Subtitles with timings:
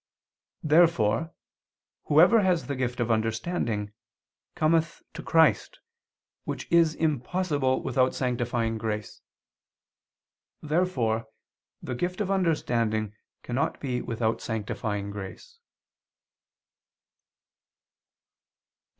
[0.63, 1.31] Therefore
[2.05, 3.93] whoever has the gift of understanding,
[4.55, 5.79] cometh to Christ,
[6.43, 9.21] which is impossible without sanctifying grace.
[10.59, 11.27] Therefore
[11.83, 15.59] the gift of understanding cannot be without sanctifying grace.